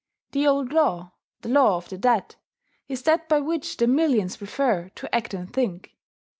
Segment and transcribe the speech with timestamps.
[0.31, 1.11] The old law,
[1.43, 2.35] the law of the dead,
[2.87, 5.91] is that by which the millions prefer to act and think.